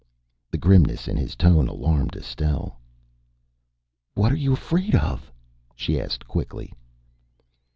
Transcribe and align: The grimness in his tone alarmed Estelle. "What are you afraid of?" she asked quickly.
The 0.49 0.57
grimness 0.57 1.07
in 1.07 1.15
his 1.15 1.35
tone 1.35 1.67
alarmed 1.67 2.15
Estelle. 2.15 2.79
"What 4.15 4.31
are 4.31 4.35
you 4.35 4.51
afraid 4.51 4.95
of?" 4.95 5.31
she 5.75 6.01
asked 6.01 6.27
quickly. 6.27 6.73